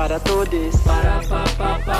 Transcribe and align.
Para 0.00 0.18
todos. 0.18 0.76
Para 0.82 1.20
pa, 1.28 1.44
pa, 1.58 1.78
pa, 1.84 1.99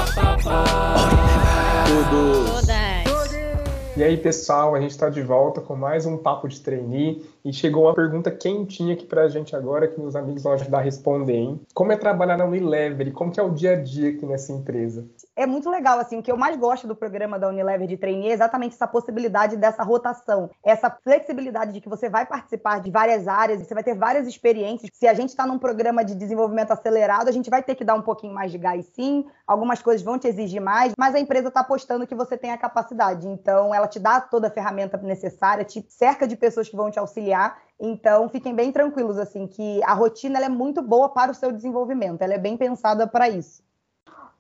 E 4.01 4.03
aí, 4.03 4.17
pessoal, 4.17 4.75
a 4.75 4.81
gente 4.81 4.93
está 4.93 5.11
de 5.11 5.21
volta 5.21 5.61
com 5.61 5.77
mais 5.77 6.07
um 6.07 6.17
Papo 6.17 6.49
de 6.49 6.59
Trainee 6.59 7.23
e 7.45 7.53
chegou 7.53 7.85
uma 7.85 7.95
pergunta 7.95 8.31
quentinha 8.31 8.95
aqui 8.95 9.05
para 9.05 9.25
a 9.25 9.29
gente 9.29 9.55
agora 9.55 9.87
que 9.87 10.01
meus 10.01 10.17
amigos 10.17 10.43
vão 10.43 10.55
ajudar 10.55 10.79
a 10.79 10.81
responder, 10.81 11.35
hein? 11.35 11.61
Como 11.75 11.93
é 11.93 11.99
trabalhar 11.99 12.39
na 12.39 12.47
Unilever? 12.47 13.13
Como 13.13 13.31
que 13.31 13.39
é 13.39 13.43
o 13.43 13.51
dia 13.51 13.73
a 13.73 13.77
dia 13.77 14.09
aqui 14.09 14.25
nessa 14.25 14.53
empresa? 14.55 15.07
É 15.37 15.45
muito 15.45 15.69
legal, 15.69 15.99
assim, 15.99 16.19
o 16.19 16.23
que 16.23 16.33
eu 16.33 16.37
mais 16.39 16.57
gosto 16.57 16.87
do 16.87 16.97
programa 16.97 17.39
da 17.39 17.49
Unilever 17.49 17.87
de 17.87 17.99
Trainee 17.99 18.31
é 18.31 18.33
exatamente 18.33 18.75
essa 18.75 18.87
possibilidade 18.87 19.59
dessa 19.59 19.83
rotação, 19.83 20.49
essa 20.65 20.89
flexibilidade 20.89 21.75
de 21.75 21.83
que 21.83 21.89
você 21.89 22.09
vai 22.09 22.25
participar 22.25 22.81
de 22.81 22.91
várias 22.91 23.29
áreas, 23.29 23.61
você 23.61 23.75
vai 23.75 23.85
ter 23.85 23.95
várias 23.95 24.27
experiências. 24.27 24.91
Se 24.95 25.07
a 25.07 25.13
gente 25.13 25.29
está 25.29 25.47
num 25.47 25.59
programa 25.59 26.03
de 26.03 26.15
desenvolvimento 26.15 26.71
acelerado, 26.71 27.29
a 27.29 27.33
gente 27.33 27.51
vai 27.51 27.63
ter 27.63 27.75
que 27.75 27.85
dar 27.85 27.97
um 27.97 28.03
pouquinho 28.03 28.33
mais 28.33 28.51
de 28.51 28.57
gás, 28.57 28.87
sim, 28.95 29.27
algumas 29.47 29.83
coisas 29.83 30.03
vão 30.03 30.19
te 30.19 30.27
exigir 30.27 30.63
mais, 30.63 30.95
mas 30.99 31.15
a 31.15 31.21
empresa 31.21 31.49
está 31.49 31.61
apostando 31.61 32.07
que 32.07 32.15
você 32.15 32.39
tem 32.39 32.51
a 32.51 32.57
capacidade, 32.57 33.29
então 33.29 33.75
ela 33.75 33.90
te 33.91 34.01
dá 34.01 34.21
toda 34.21 34.49
a 34.49 34.51
ferramenta 34.51 34.97
necessária, 34.97 35.65
te 35.65 35.85
cerca 35.89 36.27
de 36.27 36.37
pessoas 36.37 36.69
que 36.69 36.77
vão 36.77 36.91
te 36.91 36.99
auxiliar. 36.99 37.61
Então, 37.79 38.29
fiquem 38.29 38.55
bem 38.55 38.73
tranquilos, 38.73 39.19
assim, 39.19 39.47
que 39.47 39.83
a 39.85 39.93
rotina 39.93 40.39
é 40.39 40.49
muito 40.49 40.81
boa 40.81 41.09
para 41.11 41.33
o 41.33 41.35
seu 41.35 41.53
desenvolvimento, 41.53 42.23
ela 42.23 42.35
é 42.35 42.39
bem 42.39 42.57
pensada 42.57 43.07
para 43.07 43.29
isso. 43.29 43.63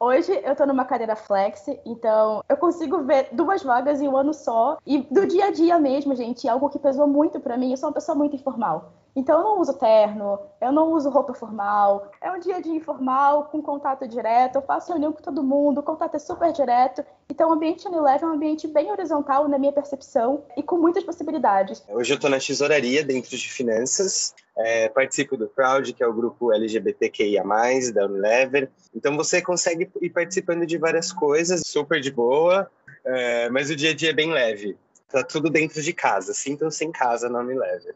Hoje 0.03 0.33
eu 0.43 0.53
estou 0.53 0.67
numa 0.67 0.87
cadeira 0.87 1.15
flex, 1.15 1.67
então 1.85 2.43
eu 2.49 2.57
consigo 2.57 3.03
ver 3.03 3.29
duas 3.33 3.63
vagas 3.63 4.01
em 4.01 4.09
um 4.09 4.17
ano 4.17 4.33
só. 4.33 4.79
E 4.87 5.07
do 5.11 5.27
dia 5.27 5.49
a 5.49 5.51
dia 5.51 5.79
mesmo, 5.79 6.17
gente, 6.17 6.49
algo 6.49 6.71
que 6.71 6.79
pesou 6.79 7.07
muito 7.07 7.39
para 7.39 7.59
mim, 7.59 7.71
eu 7.71 7.77
sou 7.77 7.91
uma 7.91 7.95
pessoa 7.95 8.17
muito 8.17 8.35
informal. 8.35 8.95
Então 9.15 9.39
eu 9.39 9.45
não 9.45 9.61
uso 9.61 9.75
terno, 9.75 10.39
eu 10.59 10.73
não 10.73 10.93
uso 10.93 11.11
roupa 11.11 11.35
formal, 11.35 12.11
é 12.19 12.33
um 12.33 12.39
dia 12.39 12.57
a 12.57 12.61
dia 12.61 12.75
informal, 12.75 13.51
com 13.53 13.61
contato 13.61 14.09
direto, 14.09 14.57
eu 14.57 14.63
faço 14.63 14.91
reunião 14.91 15.13
com 15.13 15.21
todo 15.21 15.43
mundo, 15.43 15.81
o 15.81 15.83
contato 15.83 16.15
é 16.15 16.19
super 16.19 16.51
direto. 16.51 17.05
Então 17.29 17.51
o 17.51 17.53
ambiente 17.53 17.87
Unilever 17.87 18.23
é 18.23 18.27
um 18.27 18.33
ambiente 18.33 18.67
bem 18.67 18.91
horizontal 18.91 19.49
na 19.49 19.59
minha 19.59 19.73
percepção 19.73 20.45
e 20.57 20.63
com 20.63 20.79
muitas 20.79 21.05
possibilidades. 21.05 21.85
Hoje 21.89 22.13
eu 22.13 22.17
estou 22.17 22.31
na 22.31 22.39
tesouraria 22.39 23.05
dentro 23.05 23.37
de 23.37 23.49
finanças, 23.51 24.35
é, 24.61 24.89
participo 24.89 25.37
do 25.37 25.49
Crowd, 25.49 25.93
que 25.93 26.03
é 26.03 26.07
o 26.07 26.13
grupo 26.13 26.53
LGBTQIA+, 26.53 27.43
da 27.95 28.07
Unilever. 28.07 28.69
Então 28.95 29.17
você 29.17 29.41
consegue 29.41 29.89
ir 30.01 30.11
participando 30.11 30.67
de 30.67 30.77
várias 30.77 31.13
coisas, 31.13 31.63
super 31.65 32.01
de 32.01 32.11
boa, 32.11 32.71
é, 33.05 33.49
mas 33.49 33.71
o 33.71 33.77
dia 33.77 33.91
a 33.91 33.95
dia 33.95 34.11
é 34.11 34.15
bem 34.15 34.33
leve. 34.33 34.77
Tá 35.09 35.25
tudo 35.25 35.51
dentro 35.51 35.83
de 35.83 35.93
casa, 35.93 36.33
sintam-se 36.35 36.85
em 36.85 36.93
casa 36.93 37.29
na 37.29 37.41
Unilever. 37.41 37.95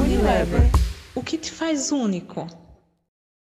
Unilever, 0.00 0.70
o 1.14 1.22
que 1.22 1.36
te 1.36 1.50
faz 1.50 1.90
único? 1.90 2.46